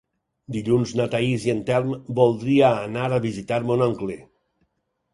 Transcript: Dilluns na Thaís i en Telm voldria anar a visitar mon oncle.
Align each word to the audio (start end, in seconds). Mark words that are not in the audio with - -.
Dilluns 0.53 0.93
na 0.99 1.07
Thaís 1.15 1.45
i 1.49 1.53
en 1.55 1.61
Telm 1.69 1.93
voldria 2.23 2.75
anar 2.89 3.07
a 3.13 3.23
visitar 3.31 3.63
mon 3.71 3.89
oncle. 3.93 4.21